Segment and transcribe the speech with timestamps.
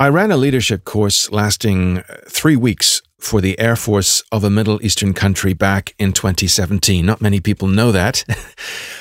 [0.00, 4.50] I ran a leadership course lasting uh, three weeks for the Air Force of a
[4.50, 7.06] Middle Eastern country back in 2017.
[7.06, 8.24] Not many people know that.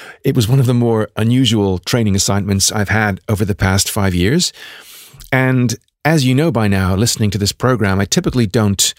[0.24, 4.14] it was one of the more unusual training assignments I've had over the past five
[4.14, 4.54] years.
[5.32, 5.76] And
[6.06, 8.94] as you know by now, listening to this program, I typically don't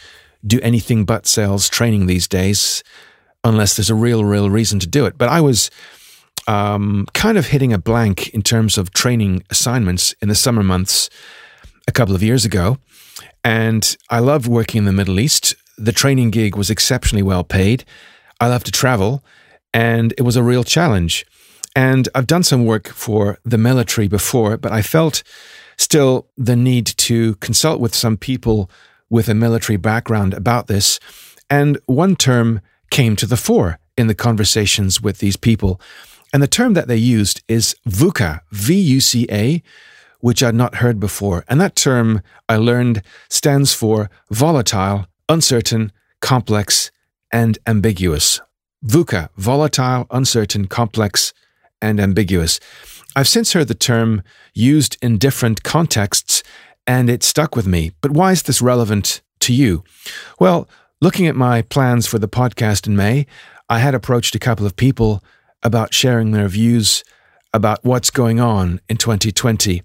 [0.45, 2.83] do anything but sales training these days
[3.45, 5.17] unless there's a real, real reason to do it.
[5.17, 5.71] But I was
[6.49, 11.09] um, kind of hitting a blank in terms of training assignments in the summer months
[11.87, 12.79] a couple of years ago.
[13.43, 15.55] And I loved working in the Middle East.
[15.77, 17.85] The training gig was exceptionally well paid.
[18.41, 19.23] I love to travel,
[19.73, 21.27] and it was a real challenge.
[21.77, 25.23] And I've done some work for the military before, but I felt
[25.77, 28.71] still the need to consult with some people
[29.11, 31.01] with a military background about this.
[31.51, 35.81] And one term came to the fore in the conversations with these people.
[36.33, 39.63] And the term that they used is VUCA, V U C A,
[40.25, 41.45] which I'd not heard before.
[41.49, 46.91] And that term I learned stands for volatile, uncertain, complex,
[47.31, 48.41] and ambiguous.
[48.87, 51.35] VUCA, volatile, uncertain, complex,
[51.83, 52.59] and ambiguous.
[53.15, 54.23] I've since heard the term
[54.55, 56.43] used in different contexts
[56.87, 57.93] and it stuck with me.
[58.01, 59.85] But why is this relevant to you?
[60.41, 60.67] Well,
[61.03, 63.27] looking at my plans for the podcast in May,
[63.69, 65.23] I had approached a couple of people
[65.63, 67.05] about sharing their views
[67.55, 69.83] about what's going on in 2020.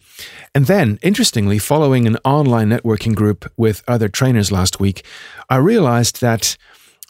[0.53, 5.05] And then, interestingly, following an online networking group with other trainers last week,
[5.49, 6.57] I realized that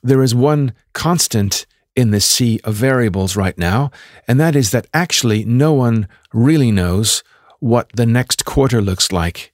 [0.03, 1.65] there is one constant
[1.95, 3.89] in this sea of variables right now,
[4.27, 7.23] and that is that actually no one really knows
[7.59, 9.53] what the next quarter looks like,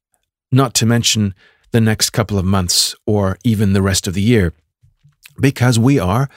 [0.52, 1.34] not to mention
[1.72, 4.54] the next couple of months or even the rest of the year,
[5.40, 6.30] because we are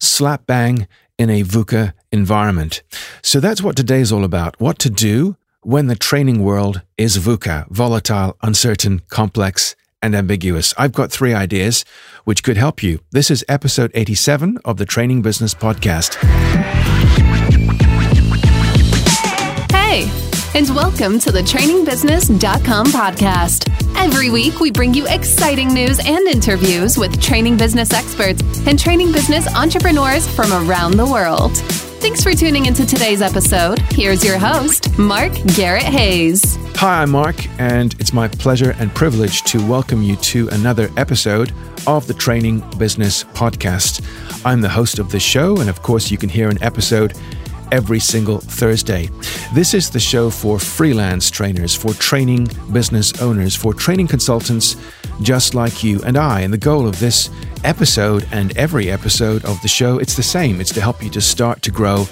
[0.00, 0.86] slap bang
[1.18, 2.82] in a VUCA environment.
[3.22, 4.58] So that's what today's all about.
[4.58, 10.72] What to do when the training world is VUCA, volatile, uncertain, complex, and ambiguous.
[10.78, 11.84] I've got three ideas
[12.24, 13.00] which could help you.
[13.10, 16.14] This is episode 87 of the Training Business Podcast.
[19.72, 20.08] Hey,
[20.54, 23.70] and welcome to the trainingbusiness.com podcast.
[23.96, 29.12] Every week, we bring you exciting news and interviews with training business experts and training
[29.12, 31.56] business entrepreneurs from around the world.
[32.04, 33.78] Thanks for tuning into today's episode.
[33.90, 36.58] Here's your host, Mark Garrett Hayes.
[36.74, 41.54] Hi, I'm Mark, and it's my pleasure and privilege to welcome you to another episode
[41.86, 44.04] of the Training Business Podcast.
[44.44, 47.14] I'm the host of this show, and of course, you can hear an episode
[47.72, 49.08] every single Thursday.
[49.54, 54.76] This is the show for freelance trainers, for training business owners, for training consultants
[55.20, 56.40] just like you and I.
[56.40, 57.30] And the goal of this
[57.64, 60.60] episode and every episode of the show, it's the same.
[60.60, 62.06] It's to help you to start to grow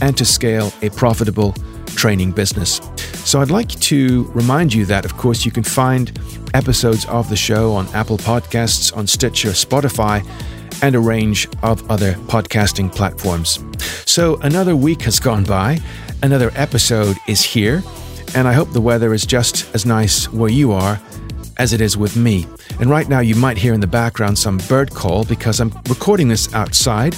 [0.00, 1.54] and to scale a profitable
[1.86, 2.80] training business.
[3.24, 6.18] So I'd like to remind you that, of course, you can find
[6.54, 10.26] episodes of the show on Apple Podcasts, on Stitcher, Spotify,
[10.82, 13.64] and a range of other podcasting platforms.
[14.04, 15.78] So another week has gone by,
[16.22, 17.82] another episode is here,
[18.34, 21.00] and I hope the weather is just as nice where you are
[21.62, 22.44] as it is with me.
[22.80, 26.26] And right now, you might hear in the background some bird call because I'm recording
[26.26, 27.14] this outside.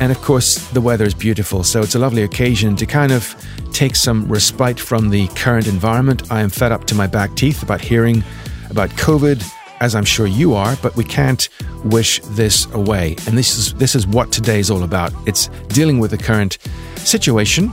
[0.00, 3.34] And of course, the weather is beautiful, so it's a lovely occasion to kind of
[3.72, 6.30] take some respite from the current environment.
[6.30, 8.22] I am fed up to my back teeth about hearing
[8.68, 9.42] about COVID,
[9.80, 11.48] as I'm sure you are, but we can't
[11.82, 13.16] wish this away.
[13.26, 15.10] And this is this is what today is all about.
[15.26, 16.58] It's dealing with the current
[16.96, 17.72] situation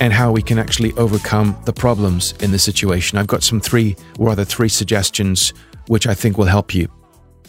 [0.00, 3.18] and how we can actually overcome the problems in the situation.
[3.18, 5.52] I've got some three, or rather three suggestions,
[5.86, 6.88] which I think will help you.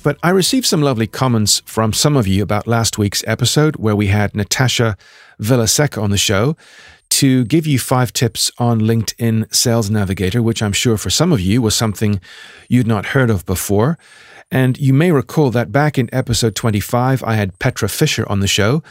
[0.04, 3.96] But I received some lovely comments from some of you about last week's episode where
[3.96, 4.98] we had Natasha
[5.42, 6.56] Villaseca on the show
[7.10, 11.42] to give you five tips on LinkedIn Sales Navigator, which I'm sure for some of
[11.42, 12.20] you was something
[12.70, 13.98] you'd not heard of before.
[14.52, 18.48] And you may recall that back in episode 25, I had Petra Fisher on the
[18.48, 18.84] show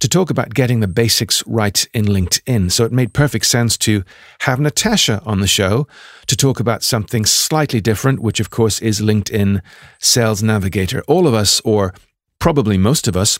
[0.00, 2.70] to talk about getting the basics right in LinkedIn.
[2.70, 4.04] So it made perfect sense to
[4.40, 5.86] have Natasha on the show
[6.26, 9.60] to talk about something slightly different, which of course is LinkedIn
[9.98, 11.02] Sales Navigator.
[11.08, 11.94] All of us, or
[12.38, 13.38] probably most of us,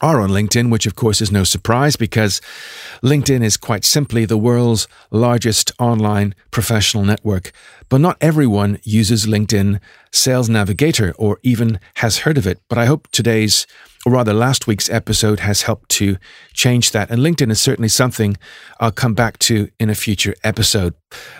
[0.00, 2.40] are on LinkedIn, which of course is no surprise because
[3.02, 7.52] LinkedIn is quite simply the world's largest online professional network.
[7.88, 9.80] But not everyone uses LinkedIn
[10.12, 12.60] Sales Navigator or even has heard of it.
[12.68, 13.66] But I hope today's
[14.04, 16.16] or rather last week's episode has helped to
[16.52, 17.10] change that.
[17.10, 18.36] And LinkedIn is certainly something
[18.80, 20.94] I'll come back to in a future episode.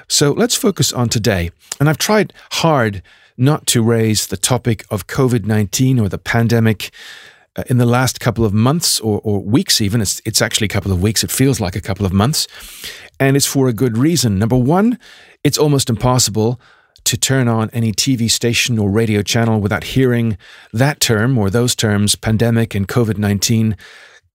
[0.09, 1.51] So let's focus on today.
[1.79, 3.03] And I've tried hard
[3.37, 6.91] not to raise the topic of COVID 19 or the pandemic.
[7.57, 10.69] Uh, in the last couple of months or, or weeks, even, it's, it's actually a
[10.69, 11.23] couple of weeks.
[11.23, 12.49] It feels like a couple of months.
[13.21, 14.41] And it's for a good reason.
[14.41, 14.99] Number one,
[15.45, 16.61] it's almost impossible
[17.05, 20.39] to turn on any TV station or radio channel without hearing
[20.73, 23.77] that term or those terms, pandemic and COVID 19,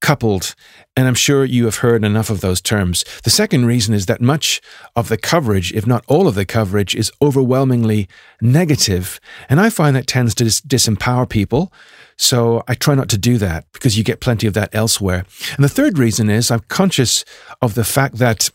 [0.02, 0.56] coupled.
[0.96, 3.04] And I'm sure you have heard enough of those terms.
[3.24, 4.62] The second reason is that much
[4.96, 8.08] of the coverage, if not all of the coverage, is overwhelmingly
[8.42, 9.20] negative.
[9.50, 11.72] And I find that tends to dis- disempower people.
[12.18, 15.26] So I try not to do that because you get plenty of that elsewhere.
[15.56, 17.24] And the third reason is I'm conscious
[17.62, 18.50] of the fact that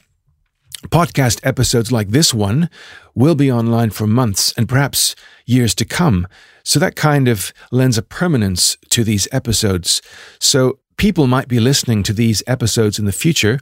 [0.89, 2.71] podcast episodes like this one
[3.15, 5.15] will be online for months and perhaps
[5.47, 6.27] years to come.
[6.63, 10.03] So that kind of lends a permanence to these episodes.
[10.39, 13.61] So people might be listening to these episodes in the future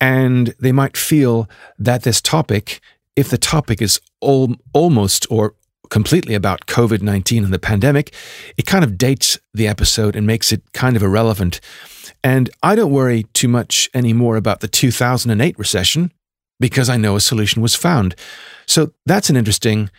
[0.00, 2.80] and they might feel that this topic,
[3.16, 5.54] if the topic is all, almost or
[5.90, 8.14] completely about COVID 19 and the pandemic,
[8.56, 11.60] it kind of dates the episode and makes it kind of irrelevant.
[12.22, 16.12] And I don't worry too much anymore about the 2008 recession
[16.60, 18.14] because I know a solution was found.
[18.66, 19.90] So that's an interesting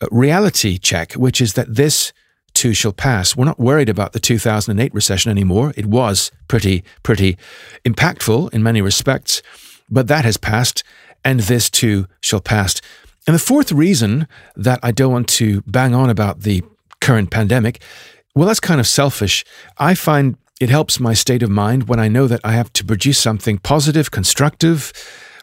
[0.00, 2.12] uh, reality check, which is that this
[2.54, 3.36] too shall pass.
[3.36, 5.72] We're not worried about the 2008 recession anymore.
[5.76, 7.36] It was pretty, pretty
[7.84, 9.42] impactful in many respects,
[9.88, 10.82] but that has passed,
[11.24, 12.80] and this too shall pass.
[13.26, 16.62] And the fourth reason that I don't want to bang on about the
[17.00, 17.80] current pandemic,
[18.34, 19.44] well, that's kind of selfish.
[19.76, 22.84] I find it helps my state of mind when I know that I have to
[22.84, 24.92] produce something positive, constructive,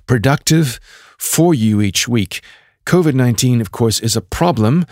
[0.05, 0.79] productive
[1.17, 2.41] for you each week.
[2.85, 4.85] COVID 19, of course, is a problem,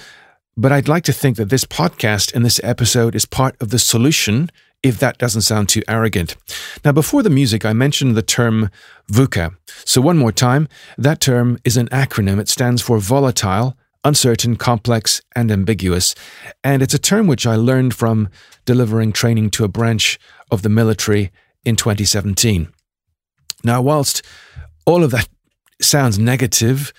[0.57, 3.79] but I'd like to think that this podcast and this episode is part of the
[3.79, 4.49] solution
[4.83, 6.35] if that doesn't sound too arrogant.
[6.83, 8.69] Now, before the music, I mentioned the term
[9.09, 9.55] VUCA.
[9.85, 10.67] So, one more time,
[10.97, 12.39] that term is an acronym.
[12.39, 16.13] It stands for volatile, uncertain, complex, and ambiguous.
[16.63, 18.29] And it's a term which I learned from
[18.65, 20.19] delivering training to a branch
[20.51, 21.31] of the military
[21.63, 22.67] in 2017.
[23.63, 24.21] Now, whilst
[24.85, 25.27] all of that
[25.81, 26.93] sounds negative.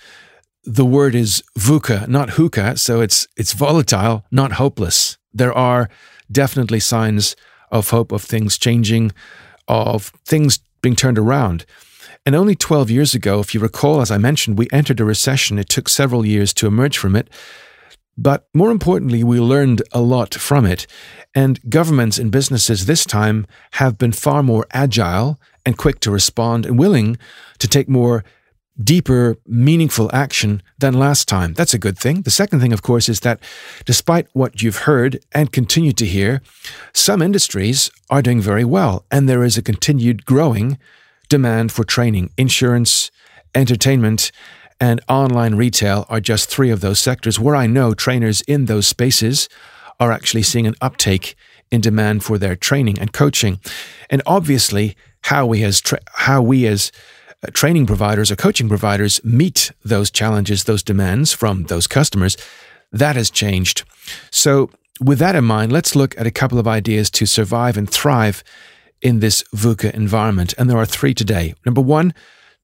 [0.63, 5.17] The word is VUCA, not hookah, so it's it's volatile, not hopeless.
[5.33, 5.89] There are
[6.31, 7.35] definitely signs
[7.71, 9.11] of hope of things changing,
[9.67, 11.65] of things being turned around.
[12.25, 15.59] And only 12 years ago, if you recall, as I mentioned, we entered a recession.
[15.59, 17.29] It took several years to emerge from it.
[18.17, 20.87] But more importantly, we learned a lot from it.
[21.35, 26.65] And governments and businesses this time have been far more agile and quick to respond
[26.65, 27.17] and willing
[27.59, 28.23] to take more
[28.81, 31.53] deeper, meaningful action than last time.
[31.53, 32.23] That's a good thing.
[32.23, 33.39] The second thing, of course, is that
[33.85, 36.41] despite what you've heard and continue to hear,
[36.93, 40.77] some industries are doing very well, and there is a continued growing
[41.29, 42.31] demand for training.
[42.37, 43.11] Insurance,
[43.53, 44.31] entertainment,
[44.79, 48.87] and online retail are just three of those sectors where I know trainers in those
[48.87, 49.47] spaces
[50.01, 51.35] are actually seeing an uptake
[51.71, 53.59] in demand for their training and coaching.
[54.09, 56.91] And obviously, how we as tra- how we as
[57.43, 62.37] uh, training providers or coaching providers meet those challenges, those demands from those customers,
[62.91, 63.83] that has changed.
[64.31, 64.69] So,
[65.01, 68.43] with that in mind, let's look at a couple of ideas to survive and thrive
[69.01, 70.53] in this VUCA environment.
[70.57, 71.55] And there are three today.
[71.65, 72.13] Number one,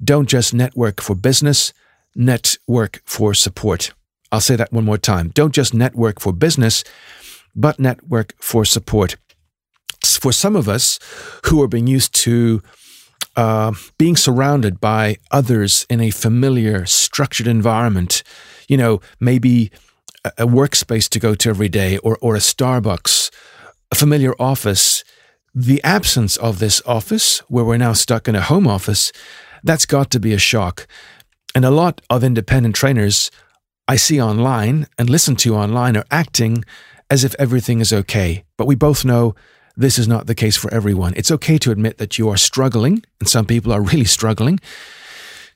[0.01, 1.73] don't just network for business,
[2.15, 3.91] network for support.
[4.31, 5.29] I'll say that one more time.
[5.33, 6.83] Don't just network for business,
[7.55, 9.17] but network for support
[10.21, 10.99] for some of us
[11.45, 12.61] who are being used to
[13.35, 18.21] uh, being surrounded by others in a familiar, structured environment,
[18.67, 19.71] you know, maybe
[20.23, 23.31] a, a workspace to go to every day or, or a Starbucks,
[23.91, 25.03] a familiar office,
[25.55, 29.11] the absence of this office, where we're now stuck in a home office,
[29.63, 30.85] that's got to be a shock.
[31.55, 33.31] And a lot of independent trainers
[33.87, 36.63] I see online and listen to online are acting
[37.09, 38.43] as if everything is okay.
[38.57, 39.35] But we both know
[39.75, 41.13] this is not the case for everyone.
[41.15, 44.59] It's okay to admit that you are struggling, and some people are really struggling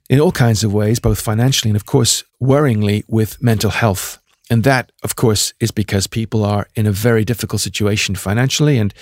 [0.10, 4.20] in all kinds of ways, both financially and, of course, worryingly with mental health.
[4.50, 8.94] And that, of course, is because people are in a very difficult situation financially, and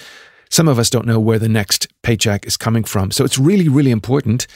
[0.50, 3.12] some of us don't know where the next paycheck is coming from.
[3.12, 4.48] So it's really, really important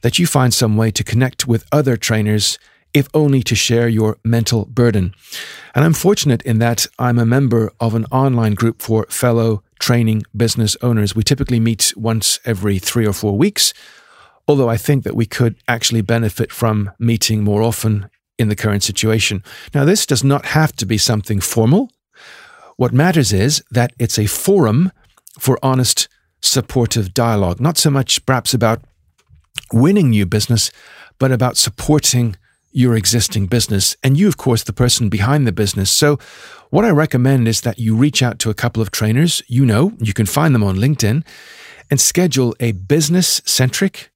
[0.00, 2.58] that you find some way to connect with other trainers
[2.92, 5.12] if only to share your mental burden.
[5.74, 10.22] And I'm fortunate in that I'm a member of an online group for fellow training
[10.36, 11.14] business owners.
[11.14, 13.74] We typically meet once every three or four weeks,
[14.46, 18.82] although I think that we could actually benefit from meeting more often in the current
[18.82, 19.42] situation.
[19.74, 21.90] Now, this does not have to be something formal.
[22.76, 24.90] What matters is that it's a forum
[25.38, 26.08] for honest,
[26.40, 28.82] supportive dialogue, not so much perhaps about
[29.72, 30.70] winning new business,
[31.18, 32.36] but about supporting
[32.74, 35.90] your existing business and you, of course, the person behind the business.
[35.90, 36.18] So,
[36.70, 39.92] what I recommend is that you reach out to a couple of trainers you know,
[40.00, 41.24] you can find them on LinkedIn,
[41.88, 44.10] and schedule a business centric,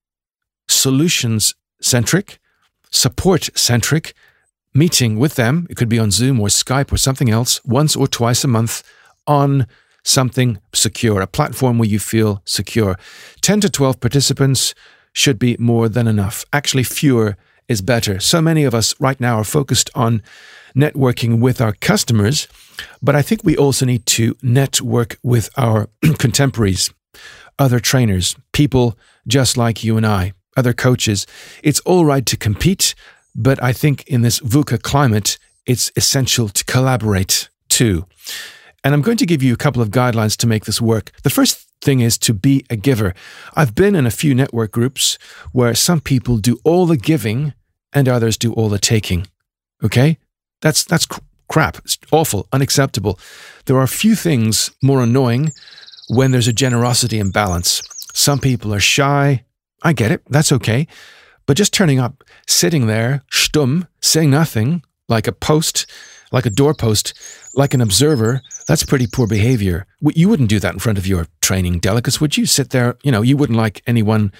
[0.66, 2.40] solutions centric,
[2.90, 4.12] support centric
[4.74, 5.66] meeting with them.
[5.70, 8.82] It could be on Zoom or Skype or something else once or twice a month
[9.26, 9.68] on
[10.02, 12.98] something secure, a platform where you feel secure.
[13.42, 14.74] 10 to 12 participants
[15.12, 16.44] should be more than enough.
[16.52, 17.36] Actually, fewer
[17.68, 18.18] is better.
[18.18, 20.22] So many of us right now are focused on
[20.75, 22.48] networking with our customers,
[23.02, 26.90] but I think we also need to network with our contemporaries,
[27.58, 28.96] other trainers, people
[29.26, 31.26] just like you and I, other coaches.
[31.62, 32.94] It's all right to compete,
[33.34, 38.06] but I think in this VUCA climate, it's essential to collaborate too.
[38.82, 41.12] And I'm going to give you a couple of guidelines to make this work.
[41.22, 43.14] The first thing is to be a giver.
[43.54, 45.18] I've been in a few network groups
[45.52, 47.54] where some people do all the giving
[47.92, 49.26] and others do all the taking.
[49.82, 50.18] Okay?
[50.61, 51.06] That's that's
[51.49, 51.78] crap.
[51.78, 53.18] It's awful, unacceptable.
[53.66, 55.52] There are few things more annoying
[56.08, 57.82] when there's a generosity imbalance.
[58.12, 59.44] Some people are shy.
[59.82, 60.23] I get it.
[60.28, 60.87] That's okay.
[61.47, 65.87] But just turning up, sitting there, stumm, saying nothing, like a post,
[66.30, 67.14] like a doorpost,
[67.54, 69.87] like an observer, that's pretty poor behavior.
[70.02, 72.44] You wouldn't do that in front of your training delegates, would you?
[72.44, 74.30] Sit there, you know, you wouldn't like anyone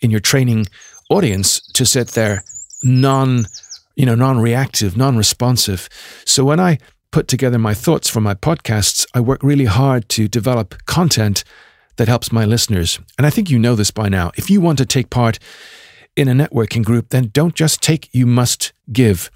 [0.00, 0.66] in your training
[1.10, 2.42] audience to sit there
[2.82, 3.44] non,
[3.94, 5.90] you know, non-reactive, non-responsive.
[6.24, 6.78] So when I
[7.10, 11.44] put together my thoughts for my podcasts, I work really hard to develop content
[11.96, 12.98] that helps my listeners.
[13.18, 14.32] And I think you know this by now.
[14.36, 15.38] If you want to take part
[16.16, 19.30] in a networking group, then don't just take, you must give.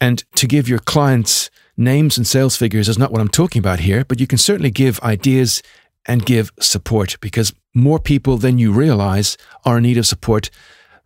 [0.00, 3.80] And to give your clients names and sales figures is not what I'm talking about
[3.80, 5.62] here, but you can certainly give ideas
[6.06, 10.50] and give support because more people than you realize are in need of support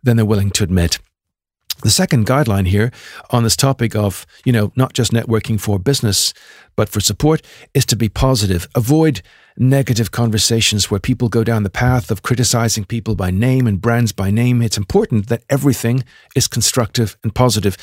[0.01, 0.99] than they're willing to admit.
[1.83, 2.91] The second guideline here
[3.31, 6.33] on this topic of, you know, not just networking for business,
[6.77, 7.41] but for support
[7.73, 8.69] is to be positive.
[8.73, 9.21] Avoid
[9.57, 14.13] negative conversations where people go down the path of criticizing people by name and brands
[14.13, 14.61] by name.
[14.61, 16.05] It's important that everything
[16.37, 17.75] is constructive and positive.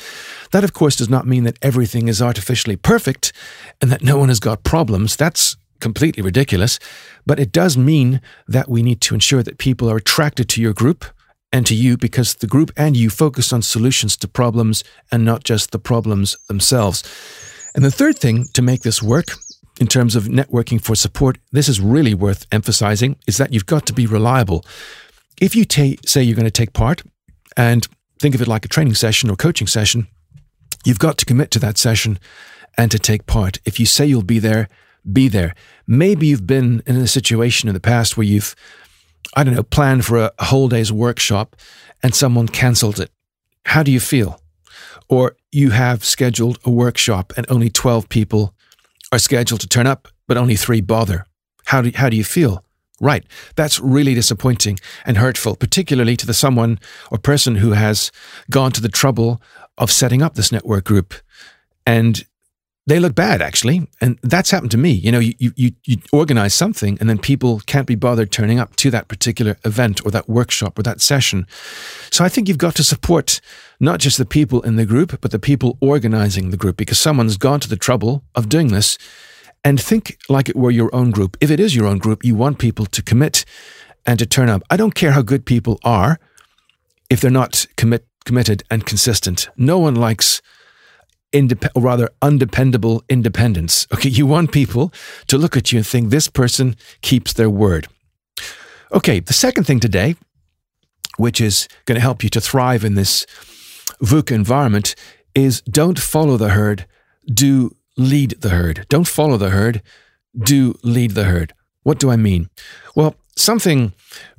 [0.51, 3.31] That, of course, does not mean that everything is artificially perfect
[3.81, 5.15] and that no one has got problems.
[5.15, 6.79] That's completely ridiculous.
[7.27, 10.73] But it does mean that we need to ensure that people are attracted to your
[10.73, 11.05] group
[11.51, 15.43] and to you because the group and you focus on solutions to problems and not
[15.43, 17.03] just the problems themselves.
[17.75, 19.31] And the third thing to make this work
[19.79, 23.85] in terms of networking for support, this is really worth emphasizing, is that you've got
[23.87, 24.65] to be reliable.
[25.41, 27.03] If you ta- say you're going to take part
[27.57, 27.87] and
[28.19, 30.07] think of it like a training session or coaching session,
[30.85, 32.19] you've got to commit to that session
[32.77, 33.59] and to take part.
[33.65, 34.67] If you say you'll be there,
[35.11, 35.55] be there.
[35.87, 38.55] Maybe you've been in a situation in the past where you've
[39.35, 41.55] I don't know, planned for a whole day's workshop
[42.03, 43.11] and someone cancels it.
[43.65, 44.41] How do you feel?
[45.07, 48.53] Or you have scheduled a workshop and only 12 people
[49.11, 51.25] are scheduled to turn up, but only three bother.
[51.65, 52.63] How do, how do you feel?
[52.99, 53.25] Right.
[53.55, 58.11] That's really disappointing and hurtful, particularly to the someone or person who has
[58.49, 59.41] gone to the trouble
[59.77, 61.15] of setting up this network group
[61.85, 62.25] and
[62.87, 63.87] they look bad actually.
[63.99, 64.91] And that's happened to me.
[64.91, 68.75] You know you, you you organize something and then people can't be bothered turning up
[68.77, 71.45] to that particular event or that workshop or that session.
[72.11, 73.39] So i think you've got to support
[73.79, 77.37] not just the people in the group but the people organizing the group because someone's
[77.37, 78.97] gone to the trouble of doing this.
[79.63, 81.37] And think like it were your own group.
[81.39, 83.45] If it is your own group you want people to commit
[84.05, 84.63] and to turn up.
[84.69, 86.19] I don't care how good people are
[87.09, 89.49] if they're not commit committed and consistent.
[89.55, 90.41] No one likes
[91.31, 93.87] indep- or rather undependable independence.
[93.93, 94.93] Okay, you want people
[95.27, 97.87] to look at you and think this person keeps their word.
[98.93, 100.15] Okay, the second thing today,
[101.17, 103.25] which is going to help you to thrive in this
[104.03, 104.95] VUCA environment,
[105.33, 106.85] is don't follow the herd,
[107.25, 108.85] do lead the herd.
[108.89, 109.81] Don't follow the herd,
[110.37, 111.53] do lead the herd.
[111.83, 112.49] What do I mean?
[112.95, 113.93] Well, something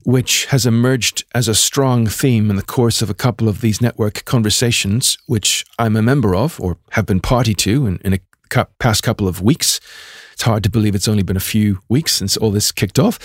[0.05, 3.81] which has emerged as a strong theme in the course of a couple of these
[3.81, 8.19] network conversations, which I'm a member of or have been party to in, in a
[8.79, 9.81] past couple of weeks.
[10.33, 13.19] It's hard to believe it's only been a few weeks since all this kicked off.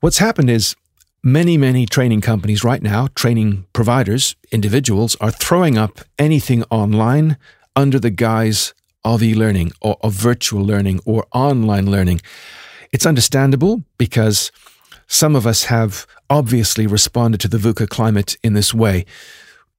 [0.00, 0.76] What's happened is
[1.22, 7.36] many, many training companies right now, training providers, individuals, are throwing up anything online
[7.74, 8.74] under the guise
[9.04, 12.20] of e learning or of virtual learning or online learning.
[12.92, 14.50] It's understandable because
[15.06, 19.04] some of us have obviously responded to the VUCA climate in this way.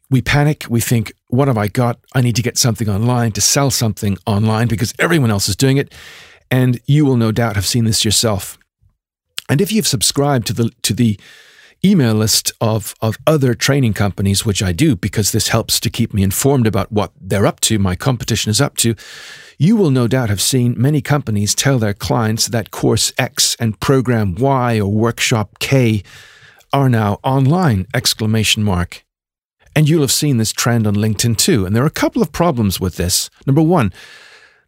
[0.09, 0.65] We panic.
[0.69, 1.99] We think, what have I got?
[2.15, 5.77] I need to get something online to sell something online because everyone else is doing
[5.77, 5.93] it.
[6.49, 8.57] And you will no doubt have seen this yourself.
[9.49, 11.19] And if you've subscribed to the, to the
[11.83, 16.13] email list of, of other training companies, which I do because this helps to keep
[16.13, 18.95] me informed about what they're up to, my competition is up to,
[19.57, 23.79] you will no doubt have seen many companies tell their clients that course X and
[23.79, 26.03] program Y or workshop K
[26.71, 29.03] are now online exclamation mark.
[29.75, 31.65] And you'll have seen this trend on LinkedIn too.
[31.65, 33.29] And there are a couple of problems with this.
[33.45, 33.91] Number one,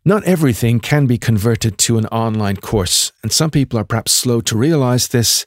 [0.05, 3.11] not everything can be converted to an online course.
[3.21, 5.45] And some people are perhaps slow to realize this,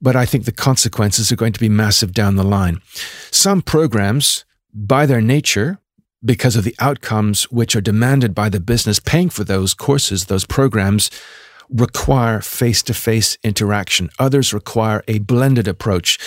[0.00, 2.82] but I think the consequences are going to be massive down the line.
[3.30, 5.78] Some programs, by their nature,
[6.24, 10.44] because of the outcomes which are demanded by the business paying for those courses, those
[10.44, 11.10] programs,
[11.70, 14.10] require face to face interaction.
[14.18, 16.18] Others require a blended approach.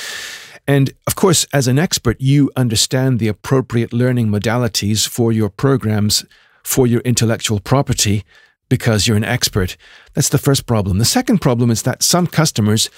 [0.68, 6.26] And of course, as an expert, you understand the appropriate learning modalities for your programs,
[6.64, 8.24] for your intellectual property,
[8.70, 9.76] because you're an expert.
[10.14, 10.98] That's the first problem.
[10.98, 12.90] The second problem is that some customers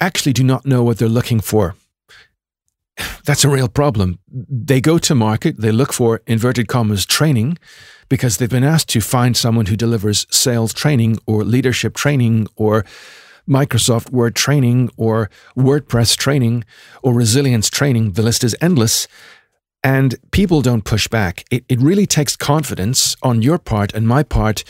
[0.00, 1.74] actually do not know what they're looking for.
[3.24, 4.18] That's a real problem.
[4.28, 7.58] They go to market, they look for inverted commas training
[8.08, 12.84] because they've been asked to find someone who delivers sales training or leadership training or
[13.48, 16.64] Microsoft Word training or WordPress training
[17.02, 18.12] or resilience training.
[18.12, 19.08] The list is endless.
[19.84, 21.44] And people don't push back.
[21.50, 24.64] It, it really takes confidence on your part and my part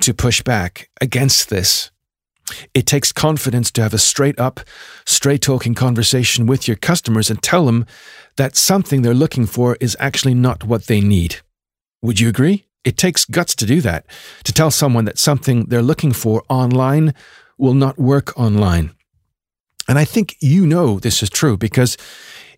[0.00, 1.90] to push back against this.
[2.74, 4.60] It takes confidence to have a straight up,
[5.06, 7.86] straight talking conversation with your customers and tell them
[8.36, 11.36] that something they're looking for is actually not what they need.
[12.02, 12.66] Would you agree?
[12.84, 14.06] It takes guts to do that,
[14.44, 17.14] to tell someone that something they're looking for online
[17.58, 18.90] will not work online.
[19.88, 21.96] And I think you know this is true because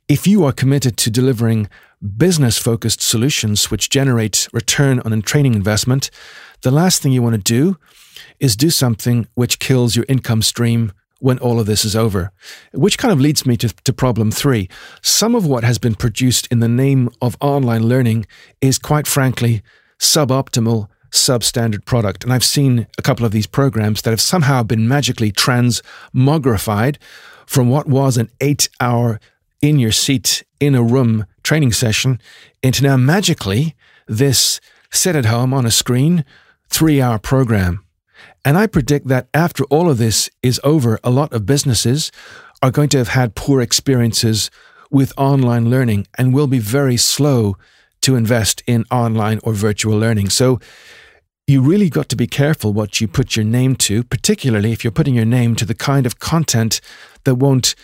[0.08, 1.68] if you are committed to delivering
[2.16, 6.10] business focused solutions which generate return on a training investment,
[6.62, 7.78] the last thing you want to do
[8.38, 12.32] is do something which kills your income stream when all of this is over.
[12.72, 14.68] Which kind of leads me to, to problem three.
[15.00, 18.26] Some of what has been produced in the name of online learning
[18.60, 19.62] is quite frankly
[19.98, 22.24] suboptimal, substandard product.
[22.24, 26.96] And I've seen a couple of these programs that have somehow been magically transmogrified
[27.46, 29.18] from what was an eight hour
[29.64, 32.20] in your seat in a room training session
[32.62, 33.74] into now magically
[34.06, 36.22] this sit at home on a screen
[36.68, 37.82] three hour program.
[38.44, 42.12] And I predict that after all of this is over, a lot of businesses
[42.62, 44.50] are going to have had poor experiences
[44.90, 47.56] with online learning and will be very slow
[48.02, 50.28] to invest in online or virtual learning.
[50.28, 50.60] So
[51.46, 54.90] you really got to be careful what you put your name to, particularly if you're
[54.90, 56.82] putting your name to the kind of content
[57.24, 57.74] that won't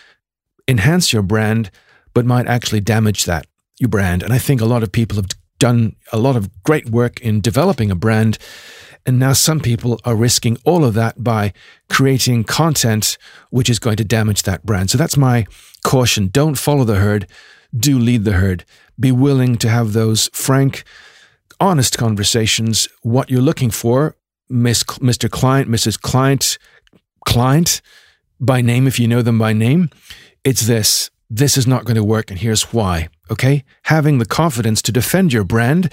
[0.70, 1.70] enhance your brand,
[2.14, 3.46] but might actually damage that,
[3.78, 4.22] your brand.
[4.22, 5.28] And I think a lot of people have
[5.59, 8.38] done a lot of great work in developing a brand.
[9.04, 11.52] And now some people are risking all of that by
[11.88, 13.18] creating content
[13.50, 14.90] which is going to damage that brand.
[14.90, 15.46] So that's my
[15.85, 16.28] caution.
[16.28, 17.26] Don't follow the herd.
[17.76, 18.64] Do lead the herd
[19.00, 20.85] be willing to have those frank,
[21.59, 22.87] honest conversations.
[23.02, 24.16] What you're looking for,
[24.48, 25.30] Miss, Mr.
[25.30, 25.98] Client, Mrs.
[25.98, 26.59] Client,
[27.24, 27.80] client
[28.38, 29.90] by name, if you know them by name,
[30.44, 31.11] it's this.
[31.29, 33.09] This is not going to work, and here's why.
[33.31, 33.64] Okay?
[33.85, 35.92] Having the confidence to defend your brand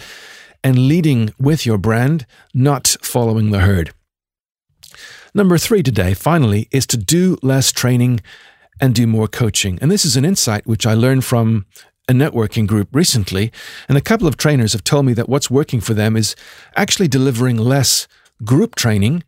[0.63, 3.93] and leading with your brand, not following the herd.
[5.33, 8.21] Number three today, finally, is to do less training
[8.81, 9.77] and do more coaching.
[9.81, 11.65] And this is an insight which I learned from
[12.09, 13.51] a networking group recently,
[13.87, 16.35] and a couple of trainers have told me that what's working for them is
[16.75, 18.07] actually delivering less
[18.43, 19.23] group training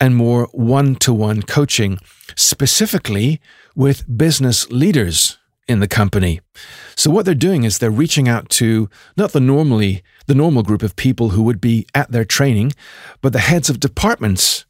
[0.00, 1.98] and more one to one coaching,
[2.36, 3.40] specifically
[3.74, 6.40] with business leaders in the company.
[6.96, 10.82] So what they're doing is they're reaching out to not the normally the normal group
[10.82, 12.72] of people who would be at their training,
[13.20, 14.64] but the heads of departments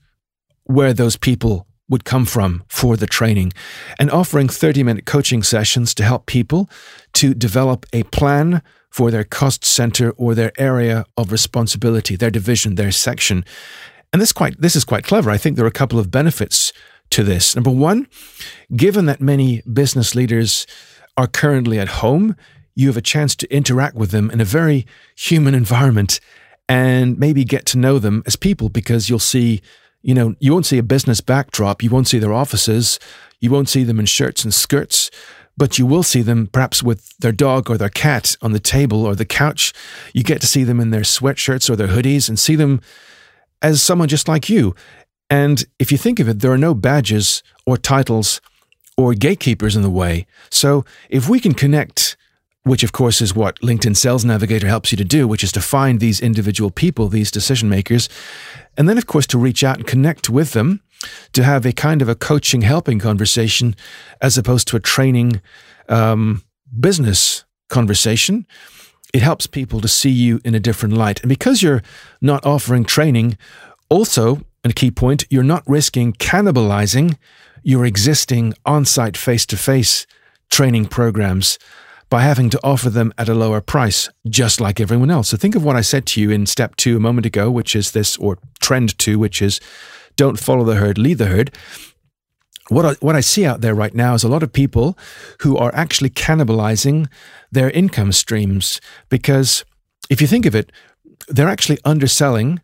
[0.64, 3.52] where those people would come from for the training
[3.98, 6.70] and offering 30 minute coaching sessions to help people
[7.14, 12.74] to develop a plan for their cost center or their area of responsibility, their division,
[12.76, 13.44] their section.
[14.12, 15.30] And this quite this is quite clever.
[15.30, 16.72] I think there are a couple of benefits
[17.10, 17.54] to this.
[17.54, 18.06] Number one,
[18.74, 20.66] given that many business leaders
[21.16, 22.36] are currently at home,
[22.74, 26.20] you have a chance to interact with them in a very human environment
[26.68, 29.60] and maybe get to know them as people because you'll see
[30.02, 32.98] you know, you won't see a business backdrop, you won't see their offices,
[33.40, 35.10] you won't see them in shirts and skirts,
[35.56, 39.04] but you will see them perhaps with their dog or their cat on the table
[39.04, 39.72] or the couch.
[40.14, 42.80] You get to see them in their sweatshirts or their hoodies and see them
[43.60, 44.74] as someone just like you.
[45.30, 48.40] And if you think of it, there are no badges or titles
[48.96, 50.26] or gatekeepers in the way.
[50.50, 52.16] So if we can connect
[52.62, 55.60] which of course is what LinkedIn Sales Navigator helps you to do, which is to
[55.60, 58.08] find these individual people, these decision makers,
[58.76, 60.82] and then of course to reach out and connect with them
[61.32, 63.74] to have a kind of a coaching, helping conversation
[64.20, 65.40] as opposed to a training
[65.88, 66.42] um,
[66.78, 68.46] business conversation.
[69.14, 71.20] It helps people to see you in a different light.
[71.20, 71.82] And because you're
[72.20, 73.38] not offering training,
[73.88, 77.16] also, and key point, you're not risking cannibalizing
[77.62, 80.06] your existing on site face to face
[80.50, 81.58] training programs
[82.08, 85.28] by having to offer them at a lower price, just like everyone else.
[85.28, 87.76] So think of what I said to you in step two a moment ago, which
[87.76, 89.60] is this, or trend two, which is
[90.16, 91.54] don't follow the herd, lead the herd.
[92.68, 94.98] What I, what I see out there right now is a lot of people
[95.40, 97.08] who are actually cannibalizing
[97.50, 99.64] their income streams because
[100.08, 100.72] if you think of it,
[101.28, 102.60] they're actually underselling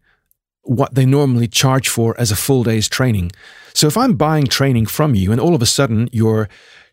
[0.67, 3.33] what they normally charge for as a full day's training.
[3.75, 6.49] So if I'm buying training from you and all of a sudden your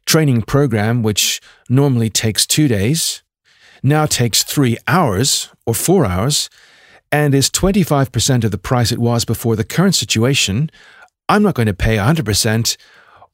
[0.05, 3.23] training program, which normally takes two days,
[3.81, 6.49] now takes three hours or four hours
[7.11, 10.69] and is 25% of the price it was before the current situation,
[11.29, 12.77] I'm not going to pay 100%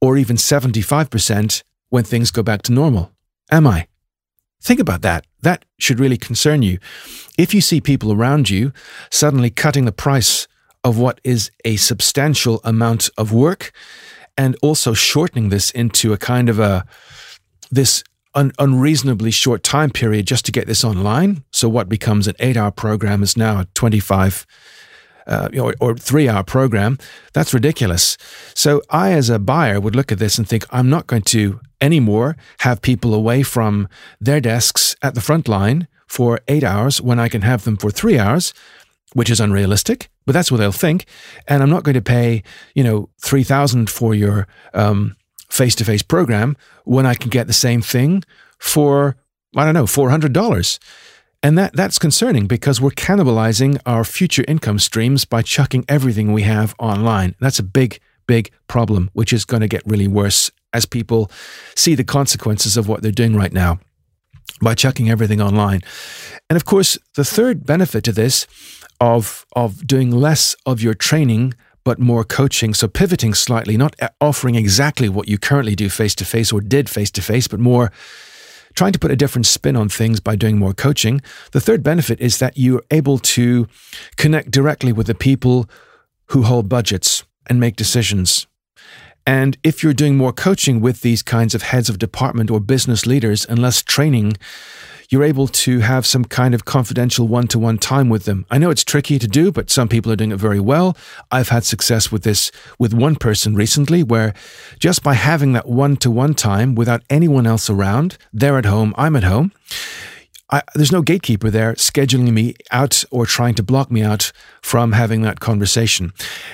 [0.01, 3.11] or even 75% when things go back to normal,
[3.51, 3.88] am I?
[4.61, 5.25] Think about that.
[5.41, 6.79] That should really concern you.
[7.37, 8.73] If you see people around you
[9.09, 10.47] suddenly cutting the price
[10.83, 13.71] of what is a substantial amount of work
[14.37, 16.85] and also shortening this into a kind of a
[17.71, 21.43] this un- unreasonably short time period just to get this online.
[21.51, 24.45] So what becomes an 8-hour program is now a 25
[25.27, 26.97] uh, or, or three hour program.
[27.33, 28.17] That's ridiculous.
[28.53, 31.59] So I, as a buyer, would look at this and think, I'm not going to
[31.81, 33.87] anymore have people away from
[34.19, 37.91] their desks at the front line for eight hours when I can have them for
[37.91, 38.53] three hours,
[39.13, 41.05] which is unrealistic, but that's what they'll think.
[41.47, 44.47] And I'm not going to pay, you know, 3000 for your
[45.49, 46.55] face to face program
[46.85, 48.23] when I can get the same thing
[48.59, 49.15] for,
[49.55, 50.79] I don't know, $400.
[51.41, 56.41] And that, that's concerning because we're cannibalizing our future income streams by chucking everything we
[56.41, 57.35] have online.
[57.39, 61.31] That's a big, big problem, which is going to get really worse as people
[61.75, 63.79] see the consequences of what they're doing right now
[64.61, 65.81] by chucking everything online.
[66.49, 68.45] And of course, the third benefit to this
[68.99, 71.53] of of doing less of your training
[71.85, 76.13] but more coaching, so pivoting slightly, not uh, offering exactly what you currently do face
[76.15, 77.91] to face or did face to face, but more
[78.75, 81.21] trying to put a different spin on things by doing more coaching.
[81.51, 83.67] The third benefit is that you're able to
[84.17, 85.69] connect directly with the people
[86.27, 88.47] who hold budgets and make decisions
[89.29, 93.05] and if you're doing more coaching with these kinds of heads of department or business
[93.05, 94.37] leaders and less training,
[95.09, 98.45] you're able to have some kind of confidential one to one time with them.
[98.49, 100.95] I know it's tricky to do, but some people are doing it very well.
[101.31, 104.33] I've had success with this with one person recently where
[104.79, 108.93] just by having that one to one time without anyone else around, they're at home,
[108.97, 109.51] I'm at home.
[110.51, 114.93] I, there's no gatekeeper there scheduling me out or trying to block me out from
[114.93, 116.11] having that conversation.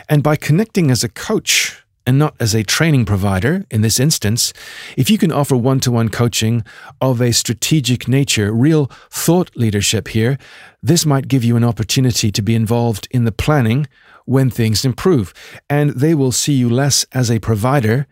[0.09, 4.53] And by connecting as a coach, and not as a training provider in this instance,
[4.97, 6.63] if you can offer one to one coaching
[7.01, 10.37] of a strategic nature, real thought leadership here,
[10.83, 13.87] this might give you an opportunity to be involved in the planning
[14.25, 15.33] when things improve.
[15.69, 18.07] And they will see you less as a provider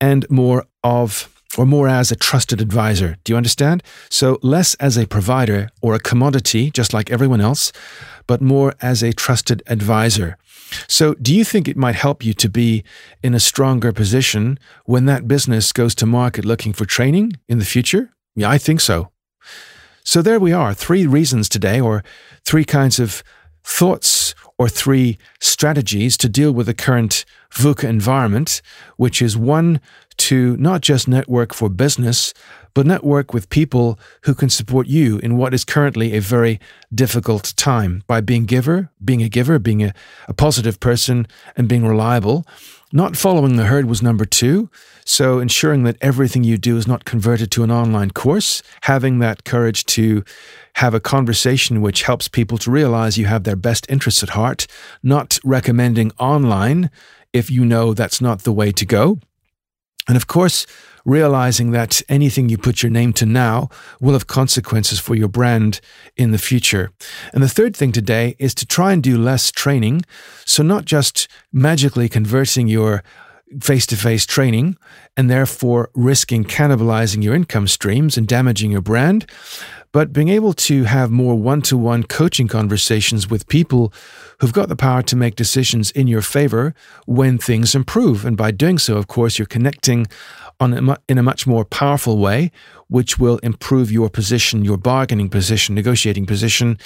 [0.00, 3.16] and more of or more as a trusted advisor.
[3.24, 3.82] Do you understand?
[4.10, 7.72] So, less as a provider or a commodity, just like everyone else,
[8.26, 10.36] but more as a trusted advisor.
[10.88, 12.84] So, do you think it might help you to be
[13.22, 17.64] in a stronger position when that business goes to market looking for training in the
[17.64, 18.10] future?
[18.34, 19.10] Yeah, I think so.
[20.02, 22.02] So, there we are three reasons today, or
[22.44, 23.22] three kinds of
[23.62, 28.62] thoughts or three strategies to deal with the current VUCA environment,
[28.96, 29.80] which is one
[30.16, 32.32] to not just network for business,
[32.74, 36.60] but network with people who can support you in what is currently a very
[36.92, 39.94] difficult time by being giver, being a giver, being a,
[40.26, 42.44] a positive person, and being reliable.
[42.92, 44.70] Not following the herd was number two.
[45.04, 49.44] So ensuring that everything you do is not converted to an online course, having that
[49.44, 50.24] courage to
[50.76, 54.66] have a conversation which helps people to realize you have their best interests at heart,
[55.02, 56.90] not recommending online
[57.32, 59.18] if you know that's not the way to go.
[60.06, 60.66] And of course,
[61.04, 63.68] realizing that anything you put your name to now
[64.00, 65.80] will have consequences for your brand
[66.16, 66.90] in the future.
[67.32, 70.04] And the third thing today is to try and do less training.
[70.44, 73.02] So, not just magically converting your
[73.60, 74.76] face to face training
[75.16, 79.26] and therefore risking cannibalizing your income streams and damaging your brand,
[79.94, 83.92] but being able to have more one to one coaching conversations with people
[84.40, 86.74] who've got the power to make decisions in your favor
[87.06, 88.24] when things improve.
[88.24, 90.08] And by doing so, of course, you're connecting
[90.58, 92.50] on a, in a much more powerful way,
[92.88, 96.76] which will improve your position, your bargaining position, negotiating position,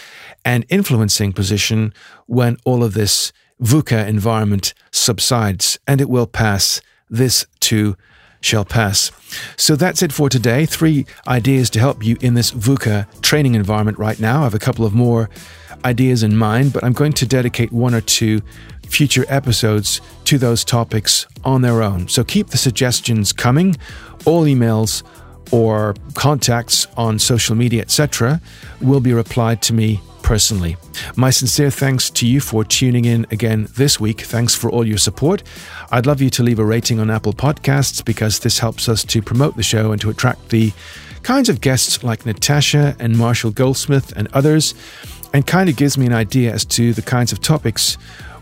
[0.44, 1.94] and influencing position
[2.26, 5.78] when all of this VUCA environment subsides.
[5.86, 6.82] And it will pass.
[7.08, 7.96] This too
[8.40, 9.10] shall pass.
[9.56, 10.66] So that's it for today.
[10.66, 14.40] Three ideas to help you in this VUCA training environment right now.
[14.40, 15.28] I have a couple of more
[15.84, 18.40] ideas in mind, but I'm going to dedicate one or two
[18.86, 22.08] future episodes to those topics on their own.
[22.08, 23.76] So keep the suggestions coming.
[24.24, 25.02] All emails
[25.50, 28.40] or contacts on social media, etc.,
[28.80, 30.76] will be replied to me personally.
[31.16, 34.20] My sincere thanks to you for tuning in again this week.
[34.22, 35.42] Thanks for all your support.
[35.90, 39.22] I'd love you to leave a rating on Apple Podcasts because this helps us to
[39.22, 40.72] promote the show and to attract the
[41.22, 44.74] kinds of guests like Natasha and Marshall Goldsmith and others,
[45.32, 47.94] and kind of gives me an idea as to the kinds of topics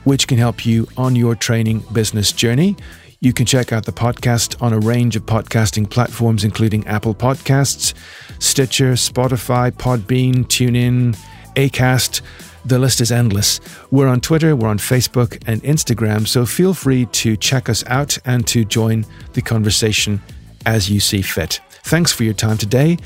[0.04, 2.76] which can help you on your training business journey.
[3.20, 7.94] You can check out the podcast on a range of podcasting platforms, including Apple Podcasts,
[8.38, 11.16] Stitcher, Spotify, Podbean, TuneIn,
[11.54, 12.20] Acast.
[12.64, 13.60] The list is endless.
[13.90, 18.18] We're on Twitter, we're on Facebook and Instagram, so feel free to check us out
[18.24, 20.20] and to join the conversation
[20.66, 21.60] as you see fit.
[21.84, 22.98] Thanks for your time today,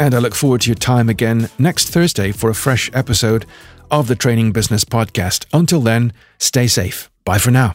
[0.00, 3.44] and I look forward to your time again next Thursday for a fresh episode
[3.90, 5.44] of the Training Business Podcast.
[5.52, 7.10] Until then, stay safe.
[7.24, 7.74] Bye for now.